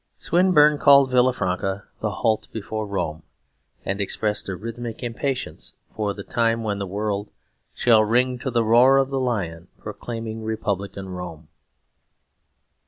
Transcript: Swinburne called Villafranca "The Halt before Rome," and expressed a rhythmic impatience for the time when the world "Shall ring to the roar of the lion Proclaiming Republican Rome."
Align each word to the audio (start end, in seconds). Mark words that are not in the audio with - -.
Swinburne 0.17 0.79
called 0.79 1.11
Villafranca 1.11 1.83
"The 1.99 2.09
Halt 2.09 2.47
before 2.51 2.87
Rome," 2.87 3.21
and 3.85 4.01
expressed 4.01 4.49
a 4.49 4.55
rhythmic 4.55 5.03
impatience 5.03 5.75
for 5.95 6.15
the 6.15 6.23
time 6.23 6.63
when 6.63 6.79
the 6.79 6.87
world 6.87 7.29
"Shall 7.75 8.03
ring 8.03 8.39
to 8.39 8.49
the 8.49 8.63
roar 8.63 8.97
of 8.97 9.11
the 9.11 9.19
lion 9.19 9.67
Proclaiming 9.77 10.41
Republican 10.43 11.07
Rome." 11.09 11.49